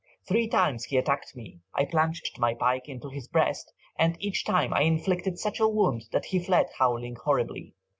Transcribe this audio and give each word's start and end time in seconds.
Three 0.27 0.47
times 0.47 0.85
he 0.85 0.97
attacked 0.97 1.35
me, 1.35 1.59
I 1.75 1.85
plunged 1.85 2.39
my 2.39 2.55
pike 2.55 2.89
into 2.89 3.07
his 3.09 3.27
breast, 3.27 3.71
and 3.99 4.17
each 4.19 4.43
time 4.45 4.73
I 4.73 4.81
inflicted 4.81 5.37
such 5.37 5.59
a 5.59 5.67
wound 5.67 6.05
that 6.11 6.25
he 6.25 6.43
fled 6.43 6.65
howling 6.79 7.17
horribly. 7.23 7.75